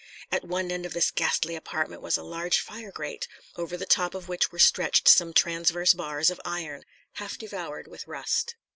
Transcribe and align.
At 0.31 0.43
one 0.43 0.71
end 0.71 0.87
of 0.87 0.93
this 0.93 1.11
ghastly 1.11 1.55
apartment 1.55 2.01
was 2.01 2.17
a 2.17 2.23
large 2.23 2.59
fire 2.59 2.91
grate, 2.91 3.27
over 3.55 3.77
the 3.77 3.85
top 3.85 4.15
of 4.15 4.27
which 4.27 4.51
were 4.51 4.57
stretched 4.57 5.07
some 5.07 5.31
transverse 5.31 5.93
bars 5.93 6.31
of 6.31 6.41
iron, 6.43 6.85
half 7.17 7.37
devoured 7.37 7.85
with 7.87 8.07
rust. 8.07 8.55